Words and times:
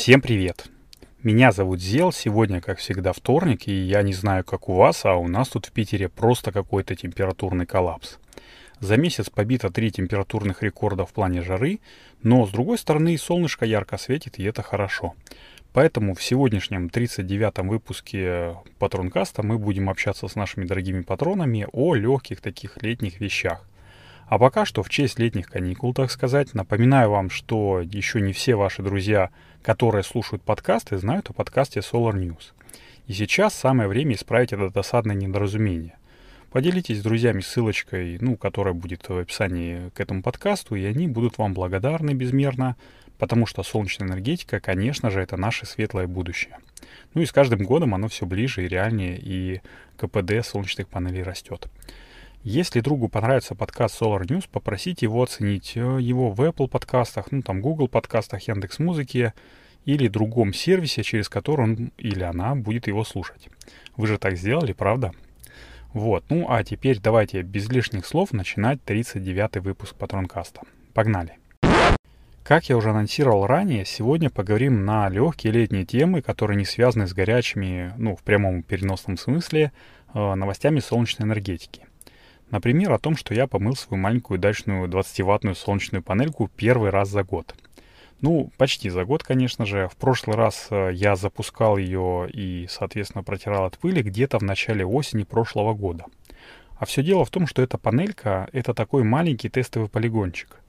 Всем 0.00 0.22
привет! 0.22 0.70
Меня 1.22 1.52
зовут 1.52 1.78
Зел, 1.78 2.10
сегодня, 2.10 2.62
как 2.62 2.78
всегда, 2.78 3.12
вторник, 3.12 3.68
и 3.68 3.74
я 3.74 4.00
не 4.00 4.14
знаю, 4.14 4.44
как 4.44 4.70
у 4.70 4.72
вас, 4.72 5.04
а 5.04 5.16
у 5.16 5.28
нас 5.28 5.50
тут 5.50 5.66
в 5.66 5.72
Питере 5.72 6.08
просто 6.08 6.52
какой-то 6.52 6.96
температурный 6.96 7.66
коллапс. 7.66 8.16
За 8.80 8.96
месяц 8.96 9.28
побито 9.28 9.68
три 9.68 9.90
температурных 9.90 10.62
рекорда 10.62 11.04
в 11.04 11.12
плане 11.12 11.42
жары, 11.42 11.80
но, 12.22 12.46
с 12.46 12.50
другой 12.50 12.78
стороны, 12.78 13.18
солнышко 13.18 13.66
ярко 13.66 13.98
светит, 13.98 14.38
и 14.38 14.42
это 14.44 14.62
хорошо. 14.62 15.12
Поэтому 15.74 16.14
в 16.14 16.22
сегодняшнем 16.22 16.86
39-м 16.86 17.68
выпуске 17.68 18.56
Патронкаста 18.78 19.42
мы 19.42 19.58
будем 19.58 19.90
общаться 19.90 20.28
с 20.28 20.34
нашими 20.34 20.64
дорогими 20.64 21.02
патронами 21.02 21.66
о 21.72 21.94
легких 21.94 22.40
таких 22.40 22.82
летних 22.82 23.20
вещах. 23.20 23.66
А 24.30 24.38
пока 24.38 24.64
что 24.64 24.84
в 24.84 24.88
честь 24.88 25.18
летних 25.18 25.48
каникул, 25.48 25.92
так 25.92 26.08
сказать, 26.08 26.54
напоминаю 26.54 27.10
вам, 27.10 27.30
что 27.30 27.80
еще 27.80 28.20
не 28.20 28.32
все 28.32 28.54
ваши 28.54 28.80
друзья, 28.80 29.30
которые 29.60 30.04
слушают 30.04 30.40
подкасты, 30.40 30.98
знают 30.98 31.28
о 31.30 31.32
подкасте 31.32 31.80
Solar 31.80 32.14
News. 32.14 32.52
И 33.08 33.12
сейчас 33.12 33.54
самое 33.54 33.88
время 33.88 34.14
исправить 34.14 34.52
это 34.52 34.70
досадное 34.70 35.16
недоразумение. 35.16 35.96
Поделитесь 36.52 37.00
с 37.00 37.02
друзьями 37.02 37.40
ссылочкой, 37.40 38.18
ну, 38.20 38.36
которая 38.36 38.72
будет 38.72 39.08
в 39.08 39.18
описании 39.18 39.88
к 39.96 40.00
этому 40.00 40.22
подкасту, 40.22 40.76
и 40.76 40.84
они 40.84 41.08
будут 41.08 41.36
вам 41.38 41.52
благодарны 41.52 42.12
безмерно, 42.12 42.76
потому 43.18 43.46
что 43.46 43.64
солнечная 43.64 44.06
энергетика, 44.06 44.60
конечно 44.60 45.10
же, 45.10 45.20
это 45.20 45.36
наше 45.36 45.66
светлое 45.66 46.06
будущее. 46.06 46.56
Ну 47.14 47.22
и 47.22 47.26
с 47.26 47.32
каждым 47.32 47.64
годом 47.64 47.96
оно 47.96 48.06
все 48.06 48.26
ближе 48.26 48.64
и 48.64 48.68
реальнее, 48.68 49.18
и 49.20 49.60
КПД 49.96 50.46
солнечных 50.46 50.86
панелей 50.86 51.24
растет. 51.24 51.68
Если 52.42 52.80
другу 52.80 53.10
понравится 53.10 53.54
подкаст 53.54 54.00
Solar 54.00 54.22
News, 54.22 54.48
попросите 54.50 55.04
его 55.04 55.22
оценить 55.22 55.72
э, 55.76 55.98
его 56.00 56.30
в 56.30 56.40
Apple 56.40 56.68
подкастах, 56.68 57.32
ну 57.32 57.42
там 57.42 57.60
Google 57.60 57.86
подкастах, 57.86 58.48
Яндекс 58.48 58.78
Музыке 58.78 59.34
или 59.84 60.08
другом 60.08 60.54
сервисе, 60.54 61.02
через 61.02 61.28
который 61.28 61.64
он 61.64 61.92
или 61.98 62.22
она 62.22 62.54
будет 62.54 62.86
его 62.86 63.04
слушать. 63.04 63.50
Вы 63.94 64.06
же 64.06 64.16
так 64.16 64.38
сделали, 64.38 64.72
правда? 64.72 65.12
Вот, 65.92 66.24
ну 66.30 66.46
а 66.48 66.64
теперь 66.64 66.98
давайте 66.98 67.42
без 67.42 67.68
лишних 67.68 68.06
слов 68.06 68.32
начинать 68.32 68.78
39-й 68.86 69.60
выпуск 69.60 69.94
Патронкаста. 69.96 70.62
Погнали! 70.94 71.36
Как 72.42 72.70
я 72.70 72.78
уже 72.78 72.88
анонсировал 72.88 73.46
ранее, 73.46 73.84
сегодня 73.84 74.30
поговорим 74.30 74.86
на 74.86 75.10
легкие 75.10 75.52
летние 75.52 75.84
темы, 75.84 76.22
которые 76.22 76.56
не 76.56 76.64
связаны 76.64 77.06
с 77.06 77.12
горячими, 77.12 77.92
ну, 77.98 78.16
в 78.16 78.22
прямом 78.22 78.62
переносном 78.62 79.18
смысле, 79.18 79.72
э, 80.14 80.34
новостями 80.34 80.80
солнечной 80.80 81.28
энергетики. 81.28 81.84
Например, 82.50 82.92
о 82.92 82.98
том, 82.98 83.16
что 83.16 83.32
я 83.32 83.46
помыл 83.46 83.76
свою 83.76 84.02
маленькую 84.02 84.40
дачную 84.40 84.88
20-ваттную 84.88 85.54
солнечную 85.54 86.02
панельку 86.02 86.50
первый 86.56 86.90
раз 86.90 87.08
за 87.08 87.22
год. 87.22 87.54
Ну, 88.20 88.50
почти 88.58 88.90
за 88.90 89.04
год, 89.04 89.22
конечно 89.22 89.64
же. 89.64 89.88
В 89.88 89.96
прошлый 89.96 90.36
раз 90.36 90.66
э, 90.70 90.90
я 90.92 91.16
запускал 91.16 91.78
ее 91.78 92.28
и, 92.30 92.66
соответственно, 92.68 93.22
протирал 93.22 93.64
от 93.64 93.78
пыли 93.78 94.02
где-то 94.02 94.38
в 94.38 94.42
начале 94.42 94.84
осени 94.84 95.22
прошлого 95.22 95.74
года. 95.74 96.04
А 96.76 96.86
все 96.86 97.02
дело 97.02 97.24
в 97.24 97.30
том, 97.30 97.46
что 97.46 97.62
эта 97.62 97.78
панелька— 97.78 98.48
это 98.52 98.74
такой 98.74 99.04
маленький 99.04 99.48
тестовый 99.48 99.88
полигончик. 99.88 100.60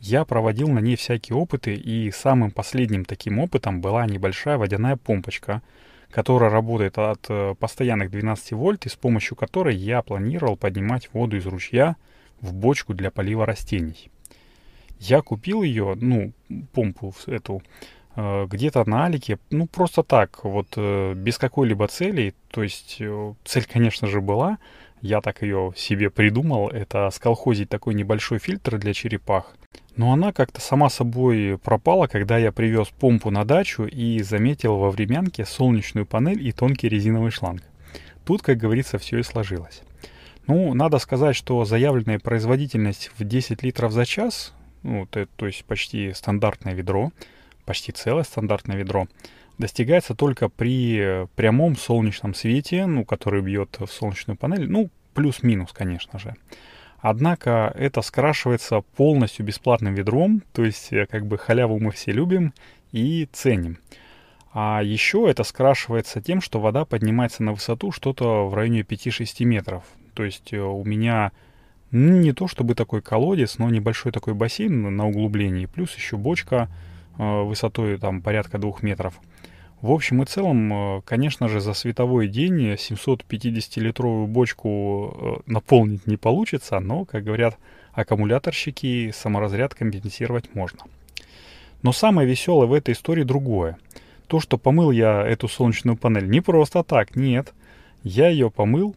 Я 0.00 0.24
проводил 0.24 0.68
на 0.68 0.80
ней 0.80 0.96
всякие 0.96 1.36
опыты, 1.36 1.74
и 1.74 2.10
самым 2.10 2.50
последним 2.50 3.04
таким 3.04 3.38
опытом 3.38 3.80
была 3.80 4.06
небольшая 4.06 4.58
водяная 4.58 4.96
помпочка— 4.96 5.62
которая 6.10 6.50
работает 6.50 6.98
от 6.98 7.26
э, 7.28 7.54
постоянных 7.58 8.10
12 8.10 8.52
вольт 8.52 8.86
и 8.86 8.88
с 8.88 8.96
помощью 8.96 9.36
которой 9.36 9.76
я 9.76 10.02
планировал 10.02 10.56
поднимать 10.56 11.10
воду 11.12 11.36
из 11.36 11.46
ручья 11.46 11.96
в 12.40 12.54
бочку 12.54 12.94
для 12.94 13.10
полива 13.10 13.44
растений. 13.44 14.10
Я 14.98 15.22
купил 15.22 15.62
ее, 15.62 15.96
ну, 16.00 16.32
помпу 16.72 17.14
эту, 17.26 17.62
э, 18.16 18.46
где-то 18.46 18.88
на 18.88 19.06
Алике, 19.06 19.38
ну, 19.50 19.66
просто 19.66 20.02
так, 20.02 20.44
вот, 20.44 20.68
э, 20.76 21.14
без 21.14 21.38
какой-либо 21.38 21.86
цели. 21.88 22.34
То 22.50 22.62
есть 22.62 23.00
цель, 23.44 23.64
конечно 23.70 24.08
же, 24.08 24.20
была, 24.20 24.58
я 25.02 25.20
так 25.20 25.42
ее 25.42 25.72
себе 25.76 26.10
придумал, 26.10 26.68
это 26.68 27.10
сколхозить 27.10 27.68
такой 27.68 27.94
небольшой 27.94 28.38
фильтр 28.38 28.78
для 28.78 28.94
черепах. 28.94 29.54
Но 29.98 30.12
она 30.12 30.32
как-то 30.32 30.60
сама 30.60 30.90
собой 30.90 31.58
пропала, 31.58 32.06
когда 32.06 32.38
я 32.38 32.52
привез 32.52 32.86
помпу 32.86 33.30
на 33.30 33.44
дачу 33.44 33.82
и 33.82 34.22
заметил 34.22 34.76
во 34.76 34.92
времянке 34.92 35.44
солнечную 35.44 36.06
панель 36.06 36.46
и 36.46 36.52
тонкий 36.52 36.88
резиновый 36.88 37.32
шланг. 37.32 37.64
Тут, 38.24 38.42
как 38.42 38.58
говорится, 38.58 38.98
все 38.98 39.18
и 39.18 39.24
сложилось. 39.24 39.82
Ну, 40.46 40.72
надо 40.72 41.00
сказать, 41.00 41.34
что 41.34 41.64
заявленная 41.64 42.20
производительность 42.20 43.10
в 43.18 43.24
10 43.24 43.64
литров 43.64 43.90
за 43.90 44.06
час, 44.06 44.54
ну, 44.84 45.04
то, 45.06 45.26
то 45.34 45.46
есть 45.48 45.64
почти 45.64 46.12
стандартное 46.12 46.74
ведро, 46.74 47.10
почти 47.66 47.90
целое 47.90 48.22
стандартное 48.22 48.76
ведро, 48.76 49.08
достигается 49.58 50.14
только 50.14 50.48
при 50.48 51.26
прямом 51.34 51.76
солнечном 51.76 52.34
свете, 52.34 52.86
ну, 52.86 53.04
который 53.04 53.42
бьет 53.42 53.76
в 53.80 53.88
солнечную 53.88 54.36
панель, 54.36 54.70
ну, 54.70 54.90
плюс-минус, 55.14 55.72
конечно 55.72 56.20
же. 56.20 56.36
Однако 57.00 57.72
это 57.76 58.02
скрашивается 58.02 58.80
полностью 58.96 59.46
бесплатным 59.46 59.94
ведром, 59.94 60.42
то 60.52 60.64
есть 60.64 60.92
э, 60.92 61.06
как 61.06 61.26
бы 61.26 61.38
халяву 61.38 61.78
мы 61.78 61.92
все 61.92 62.12
любим 62.12 62.52
и 62.90 63.28
ценим. 63.32 63.78
А 64.52 64.82
еще 64.82 65.26
это 65.28 65.44
скрашивается 65.44 66.20
тем, 66.20 66.40
что 66.40 66.58
вода 66.58 66.84
поднимается 66.84 67.42
на 67.44 67.52
высоту 67.52 67.92
что-то 67.92 68.48
в 68.48 68.54
районе 68.54 68.80
5-6 68.80 69.44
метров. 69.44 69.84
То 70.14 70.24
есть 70.24 70.52
э, 70.52 70.58
у 70.58 70.84
меня 70.84 71.30
не 71.92 72.32
то 72.32 72.48
чтобы 72.48 72.74
такой 72.74 73.00
колодец, 73.00 73.58
но 73.58 73.70
небольшой 73.70 74.10
такой 74.10 74.34
бассейн 74.34 74.94
на 74.94 75.06
углублении, 75.06 75.66
плюс 75.66 75.94
еще 75.94 76.16
бочка 76.16 76.68
э, 77.16 77.42
высотой 77.42 77.98
там 77.98 78.22
порядка 78.22 78.58
двух 78.58 78.82
метров. 78.82 79.20
В 79.80 79.92
общем 79.92 80.22
и 80.22 80.26
целом, 80.26 80.72
э, 80.72 81.02
конечно 81.04 81.48
же, 81.48 81.60
за 81.60 81.72
световой 81.72 82.26
день 82.26 82.74
750-литровую 82.74 84.26
бочку 84.26 85.14
э, 85.46 85.50
наполнить 85.50 86.06
не 86.06 86.16
получится, 86.16 86.80
но, 86.80 87.04
как 87.04 87.22
говорят 87.22 87.56
аккумуляторщики, 87.92 89.12
саморазряд 89.14 89.76
компенсировать 89.76 90.52
можно. 90.54 90.80
Но 91.82 91.92
самое 91.92 92.28
веселое 92.28 92.66
в 92.66 92.72
этой 92.72 92.94
истории 92.94 93.22
другое. 93.22 93.78
То, 94.26 94.40
что 94.40 94.58
помыл 94.58 94.90
я 94.90 95.24
эту 95.24 95.46
солнечную 95.46 95.96
панель 95.96 96.28
не 96.28 96.40
просто 96.40 96.82
так, 96.82 97.14
нет. 97.14 97.54
Я 98.02 98.28
ее 98.28 98.50
помыл, 98.50 98.96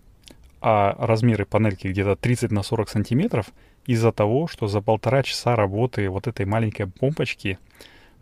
а 0.61 0.95
размеры 0.97 1.45
панельки 1.45 1.87
где-то 1.87 2.15
30 2.15 2.51
на 2.51 2.63
40 2.63 2.89
сантиметров, 2.89 3.47
из-за 3.85 4.11
того, 4.11 4.47
что 4.47 4.67
за 4.67 4.81
полтора 4.81 5.23
часа 5.23 5.55
работы 5.55 6.09
вот 6.09 6.27
этой 6.27 6.45
маленькой 6.45 6.87
помпочки 6.87 7.59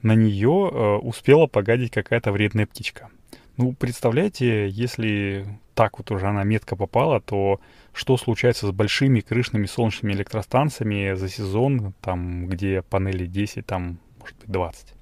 на 0.02 0.16
нее 0.16 0.70
э, 0.72 0.96
успела 0.98 1.48
погадить 1.48 1.92
какая-то 1.92 2.32
вредная 2.32 2.66
птичка. 2.66 3.10
Ну, 3.58 3.74
представляете, 3.74 4.70
если 4.70 5.46
так 5.74 5.98
вот 5.98 6.12
уже 6.12 6.28
она 6.28 6.44
метко 6.44 6.76
попала, 6.76 7.20
то 7.20 7.60
что 7.94 8.16
случается 8.18 8.68
с 8.68 8.72
большими 8.72 9.20
крышными 9.20 9.66
солнечными 9.66 10.14
электростанциями 10.14 11.14
за 11.16 11.28
сезон, 11.28 11.94
там, 12.02 12.48
где 12.48 12.82
панели 12.82 13.26
10, 13.26 13.66
там, 13.66 14.00
может 14.20 14.38
быть, 14.38 14.50
20. 14.50 14.94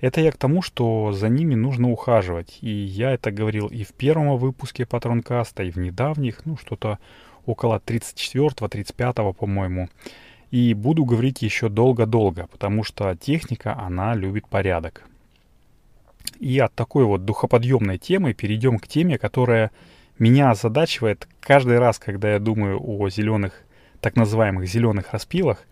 Это 0.00 0.20
я 0.20 0.32
к 0.32 0.36
тому, 0.36 0.62
что 0.62 1.12
за 1.12 1.28
ними 1.28 1.54
нужно 1.54 1.90
ухаживать. 1.90 2.58
И 2.60 2.70
я 2.70 3.12
это 3.12 3.30
говорил 3.30 3.66
и 3.66 3.84
в 3.84 3.92
первом 3.92 4.36
выпуске 4.36 4.86
Патронкаста, 4.86 5.62
и 5.62 5.70
в 5.70 5.76
недавних, 5.76 6.46
ну, 6.46 6.56
что-то 6.56 6.98
около 7.44 7.82
34-35, 7.84 9.34
по-моему. 9.34 9.88
И 10.50 10.74
буду 10.74 11.04
говорить 11.04 11.42
еще 11.42 11.68
долго-долго, 11.68 12.48
потому 12.48 12.82
что 12.82 13.14
техника, 13.14 13.78
она 13.78 14.14
любит 14.14 14.48
порядок. 14.48 15.04
И 16.40 16.58
от 16.58 16.74
такой 16.74 17.04
вот 17.04 17.24
духоподъемной 17.24 17.98
темы 17.98 18.34
перейдем 18.34 18.78
к 18.78 18.88
теме, 18.88 19.16
которая 19.16 19.70
меня 20.18 20.50
озадачивает 20.50 21.28
каждый 21.40 21.78
раз, 21.78 21.98
когда 21.98 22.32
я 22.32 22.38
думаю 22.38 22.80
о 22.82 23.08
зеленых, 23.08 23.62
так 24.00 24.16
называемых 24.16 24.66
зеленых 24.66 25.12
распилах. 25.12 25.64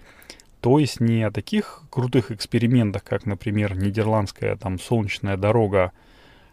То 0.60 0.78
есть 0.78 1.00
не 1.00 1.22
о 1.24 1.32
таких 1.32 1.82
крутых 1.90 2.30
экспериментах, 2.30 3.02
как, 3.02 3.26
например, 3.26 3.76
нидерландская 3.76 4.56
там 4.56 4.78
солнечная 4.78 5.36
дорога, 5.36 5.92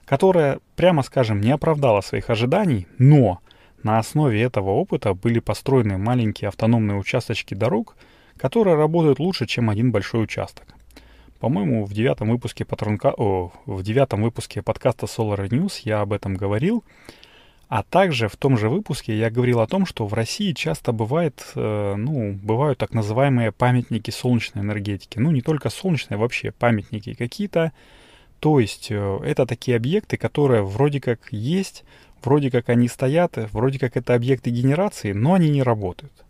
которая, 0.06 0.60
прямо 0.76 1.04
скажем, 1.04 1.42
не 1.42 1.52
оправдала 1.52 2.02
своих 2.02 2.30
ожиданий, 2.30 2.88
но 2.98 3.40
на 3.84 4.00
основе 4.00 4.42
этого 4.42 4.72
опыта 4.72 5.14
были 5.14 5.40
построены 5.40 5.98
маленькие 5.98 6.48
автономные 6.48 6.98
участочки 6.98 7.54
дорог– 7.54 7.96
которые 8.38 8.76
работают 8.76 9.20
лучше, 9.20 9.46
чем 9.46 9.70
один 9.70 9.92
большой 9.92 10.24
участок. 10.24 10.66
По-моему, 11.40 11.86
в 11.86 11.94
девятом 11.94 12.30
выпуске 12.30 12.66
патронка... 12.66 13.14
О, 13.16 13.52
в 13.66 13.84
девятом 13.84 14.24
выпуске 14.24 14.62
подкаста 14.62 15.06
Solar 15.06 15.48
News 15.50 15.82
я 15.84 16.02
об 16.02 16.14
этом 16.14 16.36
говорил. 16.36 16.84
А 17.68 17.84
также 17.84 18.28
в 18.28 18.36
том 18.36 18.58
же 18.58 18.70
выпуске 18.70 19.18
я 19.18 19.30
говорил 19.30 19.60
о 19.60 19.68
том, 19.68 19.86
что 19.86 20.06
в 20.06 20.14
России 20.14 20.54
часто 20.54 20.92
бывает, 20.92 21.46
э, 21.56 21.96
ну, 21.96 22.34
бывают 22.34 22.78
так 22.80 22.94
называемые 22.94 23.52
памятники 23.52 24.12
солнечной 24.12 24.64
энергетики. 24.64 25.20
Ну, 25.20 25.32
не 25.32 25.42
только 25.42 25.70
солнечные, 25.70 26.18
вообще 26.18 26.52
памятники 26.52 27.14
какие-то. 27.14 27.74
То 28.40 28.60
есть 28.60 28.88
э, 28.92 29.20
это 29.24 29.46
такие 29.46 29.78
объекты, 29.78 30.18
которые 30.18 30.64
вроде 30.64 31.02
как 31.02 31.32
есть, 31.32 31.84
вроде 32.24 32.52
как 32.52 32.70
они 32.70 32.88
стоят, 32.88 33.38
вроде 33.52 33.80
как 33.80 33.98
это 33.98 34.14
объекты 34.14 34.52
генерации, 34.52 35.12
но 35.12 35.34
они 35.34 35.50
не 35.50 35.64
работают. 35.64 36.25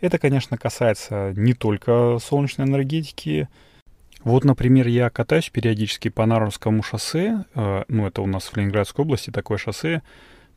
Это, 0.00 0.18
конечно, 0.18 0.56
касается 0.56 1.32
не 1.36 1.54
только 1.54 2.18
солнечной 2.20 2.66
энергетики, 2.66 3.48
Вот, 4.24 4.44
например, 4.44 4.88
я 4.88 5.10
катаюсь 5.10 5.48
периодически 5.48 6.08
по 6.08 6.26
Наровскому 6.26 6.82
шоссе, 6.82 7.44
э, 7.54 7.84
ну, 7.86 8.06
это 8.06 8.20
у 8.20 8.26
нас 8.26 8.44
в 8.48 8.56
Ленинградской 8.56 9.04
области 9.04 9.30
такое 9.30 9.58
шоссе, 9.58 10.02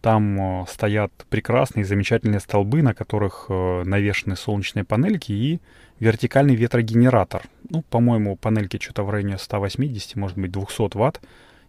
там 0.01 0.63
э, 0.63 0.65
стоят 0.67 1.11
прекрасные, 1.29 1.85
замечательные 1.85 2.39
столбы, 2.39 2.81
на 2.81 2.95
которых 2.95 3.45
э, 3.49 3.83
навешаны 3.85 4.35
солнечные 4.35 4.83
панельки 4.83 5.31
и 5.31 5.59
вертикальный 5.99 6.55
ветрогенератор. 6.55 7.43
Ну, 7.69 7.83
по-моему, 7.83 8.35
панельки 8.35 8.79
что-то 8.81 9.03
в 9.03 9.11
районе 9.11 9.37
180, 9.37 10.15
может 10.15 10.37
быть, 10.37 10.51
200 10.51 10.97
ватт. 10.97 11.21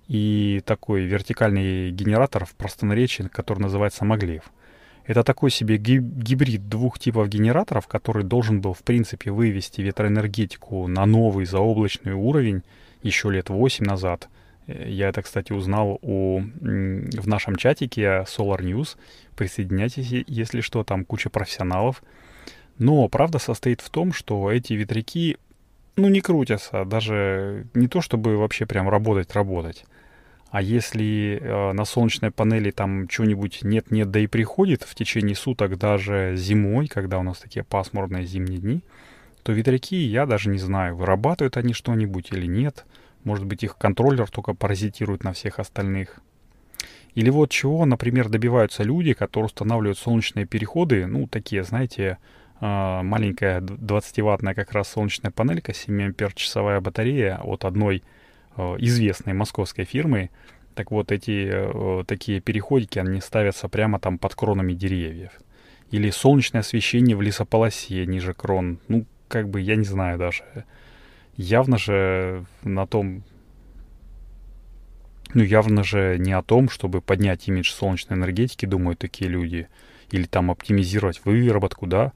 И 0.09 0.63
такой 0.65 1.03
вертикальный 1.03 1.91
генератор 1.91 2.47
в 2.47 2.55
простонаречии, 2.55 3.25
который 3.25 3.61
называется 3.61 4.05
Маглеев. 4.05 4.51
Это 5.05 5.25
такой 5.25 5.51
себе 5.51 5.79
гибрид 5.79 6.69
двух 6.69 6.99
типов 6.99 7.29
генераторов, 7.29 7.89
который 7.89 8.23
должен 8.23 8.61
был, 8.61 8.73
в 8.73 8.83
принципе, 8.83 9.31
вывести 9.33 9.81
ветроэнергетику 9.81 10.87
на 10.87 11.07
новый 11.07 11.45
заоблачный 11.45 12.13
уровень 12.13 12.63
еще 13.03 13.31
лет 13.31 13.51
8 13.51 13.85
назад. 13.85 14.29
Э, 14.67 14.89
я 14.89 15.09
это, 15.09 15.23
кстати, 15.23 15.53
узнал 15.53 15.99
у, 16.03 16.41
в 16.41 17.29
нашем 17.29 17.57
чатике 17.57 18.25
Solar 18.29 18.61
News. 18.61 18.97
Присоединяйтесь, 19.37 20.25
если 20.27 20.61
что, 20.61 20.85
там 20.85 21.05
куча 21.05 21.31
профессионалов. 21.31 22.03
Но 22.79 23.09
правда 23.09 23.39
состоит 23.39 23.81
в 23.81 23.91
том, 23.91 24.13
что 24.13 24.51
эти 24.51 24.73
ветряки, 24.75 25.37
ну, 25.97 26.09
не 26.09 26.21
крутятся, 26.21 26.85
даже 26.85 27.67
не 27.75 27.89
то, 27.89 28.01
чтобы 28.01 28.37
вообще 28.37 28.67
прям 28.67 28.89
работать-работать. 28.89 29.85
А 30.53 30.61
если 30.61 31.39
э, 31.41 31.73
на 31.73 31.87
солнечной 31.87 32.31
панели 32.31 32.71
там 32.71 33.09
что-нибудь 33.09 33.61
нет-нет, 33.63 34.11
да 34.11 34.21
и 34.21 34.27
приходит 34.27 34.83
в 34.83 34.95
течение 34.95 35.35
суток, 35.35 35.79
даже 35.79 36.35
зимой, 36.37 36.89
когда 36.89 37.19
у 37.19 37.23
нас 37.23 37.39
такие 37.39 37.65
пасмурные 37.65 38.27
зимние 38.27 38.59
дни, 38.59 38.85
то 39.45 39.53
ветряки, 39.53 39.97
я 39.97 40.27
даже 40.27 40.51
не 40.51 40.59
знаю, 40.59 40.95
вырабатывают 40.95 41.57
они 41.57 41.73
что-нибудь 41.73 42.33
или 42.33 42.45
нет. 42.45 42.85
Может 43.25 43.47
быть, 43.47 43.65
их 43.65 43.79
контроллер 43.79 44.31
только 44.31 44.53
паразитирует 44.53 45.25
на 45.25 45.33
всех 45.33 45.59
остальных. 45.59 46.21
Или 47.15 47.31
вот 47.31 47.51
чего, 47.51 47.87
например, 47.87 48.29
добиваются 48.29 48.83
люди, 48.83 49.15
которые 49.15 49.47
устанавливают 49.47 49.97
солнечные 49.97 50.45
переходы, 50.45 51.07
ну, 51.07 51.29
такие, 51.29 51.65
знаете, 51.65 52.19
а, 52.61 53.03
маленькая 53.03 53.63
20-ваттная 53.63 54.53
как 54.53 54.73
раз 54.73 54.89
солнечная 54.89 55.31
панелька, 55.31 55.73
7 55.73 56.03
ампер 56.03 56.35
часовая 56.35 56.83
батарея 56.83 57.39
от 57.43 57.65
одной 57.65 58.03
известной 58.57 59.33
московской 59.33 59.85
фирмы. 59.85 60.31
Так 60.75 60.91
вот, 60.91 61.13
эти 61.13 61.51
а, 61.53 62.05
такие 62.05 62.41
переходики, 62.41 62.99
они 62.99 63.21
ставятся 63.21 63.69
прямо 63.69 63.99
там 63.99 64.19
под 64.19 64.35
кронами 64.35 64.73
деревьев. 64.73 65.33
Или 65.91 66.11
солнечное 66.11 66.61
освещение 66.61 67.17
в 67.17 67.23
лесополосе 67.23 68.07
ниже 68.07 68.33
крон. 68.33 68.79
Ну, 68.89 69.05
как 69.29 69.49
бы, 69.49 69.61
я 69.61 69.77
не 69.77 69.85
знаю 69.85 70.19
даже. 70.19 70.45
Явно 71.37 71.79
же 71.79 72.45
на 72.63 72.87
том 72.87 73.23
ну, 75.35 75.43
явно 75.43 75.83
же 75.83 76.17
не 76.19 76.33
о 76.33 76.43
том, 76.43 76.69
чтобы 76.69 77.01
поднять 77.01 77.49
имидж 77.49 77.71
солнечной 77.71 78.19
энергетики, 78.19 78.67
думают 78.67 78.99
такие 78.99 79.31
люди, 79.31 79.69
или 80.11 80.25
там 80.25 80.51
оптимизировать 80.51 81.23
выработку, 81.25 81.87
да. 81.87 82.13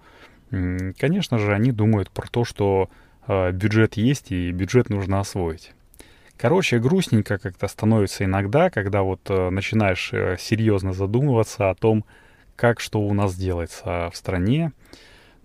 Конечно 0.50 1.38
же, 1.38 1.54
они 1.54 1.72
думают 1.72 2.10
про 2.10 2.28
то, 2.28 2.44
что 2.44 2.90
э, 3.26 3.52
бюджет 3.52 3.96
есть 3.96 4.30
и 4.30 4.52
бюджет 4.52 4.90
нужно 4.90 5.18
освоить. 5.18 5.72
Короче, 6.38 6.78
грустненько 6.78 7.38
как-то 7.38 7.66
становится 7.66 8.24
иногда, 8.24 8.68
когда 8.68 9.02
вот 9.02 9.20
э, 9.30 9.48
начинаешь 9.48 10.10
э, 10.12 10.36
серьезно 10.38 10.92
задумываться 10.92 11.70
о 11.70 11.74
том, 11.74 12.04
как 12.56 12.80
что 12.80 13.00
у 13.00 13.14
нас 13.14 13.34
делается 13.34 14.10
в 14.12 14.16
стране. 14.16 14.72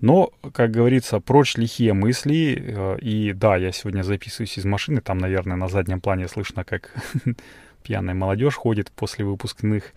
Но, 0.01 0.31
как 0.53 0.71
говорится, 0.71 1.19
прочь 1.21 1.55
лихие 1.55 1.93
мысли. 1.93 2.57
Э, 2.59 2.97
и 2.99 3.31
да, 3.31 3.55
я 3.55 3.71
сегодня 3.71 4.03
записываюсь 4.03 4.57
из 4.57 4.65
машины. 4.65 4.99
Там, 4.99 5.17
наверное, 5.17 5.55
на 5.55 5.69
заднем 5.69 6.01
плане 6.01 6.27
слышно, 6.27 6.65
как 6.65 6.93
пьяная 7.83 8.13
молодежь 8.13 8.55
ходит 8.55 8.91
после 8.91 9.23
выпускных. 9.23 9.93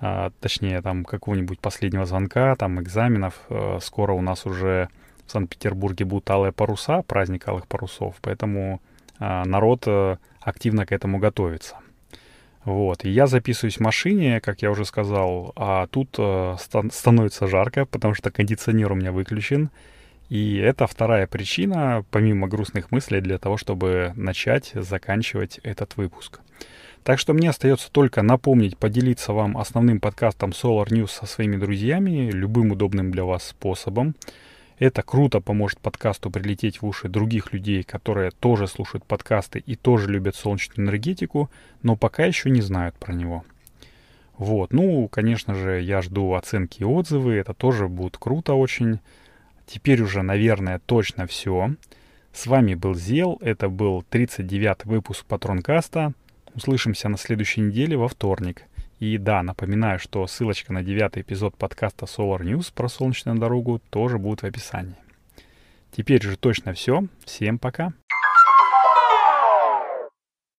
А, 0.00 0.30
точнее, 0.40 0.80
там 0.80 1.04
какого-нибудь 1.04 1.60
последнего 1.60 2.06
звонка, 2.06 2.56
там 2.56 2.80
экзаменов. 2.80 3.34
Скоро 3.80 4.12
у 4.12 4.22
нас 4.22 4.46
уже 4.46 4.88
в 5.26 5.30
Санкт-Петербурге 5.30 6.06
будут 6.06 6.28
алые 6.30 6.52
паруса, 6.52 7.02
праздник 7.02 7.46
алых 7.46 7.68
парусов. 7.68 8.16
Поэтому 8.22 8.80
а, 8.80 8.92
народ 9.44 9.84
э, 9.86 10.16
активно 10.40 10.86
к 10.86 10.92
этому 10.92 11.18
готовится. 11.18 11.76
Вот. 12.64 13.04
И 13.04 13.10
я 13.10 13.26
записываюсь 13.26 13.76
в 13.76 13.80
машине, 13.80 14.40
как 14.40 14.62
я 14.62 14.70
уже 14.70 14.84
сказал, 14.84 15.52
а 15.56 15.86
тут 15.88 16.14
э, 16.18 16.56
ста- 16.60 16.90
становится 16.92 17.46
жарко, 17.46 17.86
потому 17.86 18.14
что 18.14 18.30
кондиционер 18.30 18.92
у 18.92 18.94
меня 18.94 19.12
выключен. 19.12 19.70
И 20.28 20.56
это 20.56 20.86
вторая 20.86 21.26
причина, 21.26 22.04
помимо 22.10 22.48
грустных 22.48 22.90
мыслей, 22.90 23.20
для 23.20 23.38
того, 23.38 23.56
чтобы 23.56 24.12
начать 24.16 24.72
заканчивать 24.74 25.60
этот 25.62 25.96
выпуск. 25.96 26.40
Так 27.02 27.18
что 27.18 27.34
мне 27.34 27.50
остается 27.50 27.90
только 27.90 28.22
напомнить, 28.22 28.78
поделиться 28.78 29.32
вам 29.32 29.58
основным 29.58 29.98
подкастом 29.98 30.50
Solar 30.50 30.86
News 30.86 31.08
со 31.08 31.26
своими 31.26 31.56
друзьями 31.56 32.30
любым 32.30 32.70
удобным 32.70 33.10
для 33.10 33.24
вас 33.24 33.48
способом. 33.48 34.14
Это 34.84 35.04
круто 35.04 35.40
поможет 35.40 35.78
подкасту 35.78 36.28
прилететь 36.28 36.82
в 36.82 36.86
уши 36.86 37.08
других 37.08 37.52
людей, 37.52 37.84
которые 37.84 38.32
тоже 38.32 38.66
слушают 38.66 39.04
подкасты 39.04 39.60
и 39.60 39.76
тоже 39.76 40.10
любят 40.10 40.34
солнечную 40.34 40.88
энергетику, 40.88 41.52
но 41.84 41.94
пока 41.94 42.24
еще 42.24 42.50
не 42.50 42.62
знают 42.62 42.96
про 42.96 43.12
него. 43.12 43.44
Вот, 44.38 44.72
ну, 44.72 45.06
конечно 45.06 45.54
же, 45.54 45.80
я 45.80 46.02
жду 46.02 46.34
оценки 46.34 46.80
и 46.80 46.84
отзывы, 46.84 47.34
это 47.34 47.54
тоже 47.54 47.86
будет 47.86 48.16
круто 48.16 48.54
очень. 48.54 48.98
Теперь 49.66 50.02
уже, 50.02 50.22
наверное, 50.22 50.80
точно 50.80 51.28
все. 51.28 51.76
С 52.32 52.48
вами 52.48 52.74
был 52.74 52.96
Зел, 52.96 53.38
это 53.40 53.68
был 53.68 54.04
39-й 54.10 54.88
выпуск 54.88 55.24
Патронкаста. 55.26 56.12
Услышимся 56.56 57.08
на 57.08 57.18
следующей 57.18 57.60
неделе 57.60 57.96
во 57.96 58.08
вторник. 58.08 58.64
И 59.02 59.18
да, 59.18 59.42
напоминаю, 59.42 59.98
что 59.98 60.24
ссылочка 60.28 60.72
на 60.72 60.84
девятый 60.84 61.22
эпизод 61.22 61.56
подкаста 61.56 62.04
Solar 62.04 62.42
News 62.42 62.72
про 62.72 62.88
солнечную 62.88 63.36
дорогу 63.36 63.80
тоже 63.90 64.16
будет 64.16 64.42
в 64.42 64.46
описании. 64.46 64.94
Теперь 65.90 66.22
же 66.22 66.36
точно 66.36 66.72
все. 66.72 67.08
Всем 67.24 67.58
пока. 67.58 67.94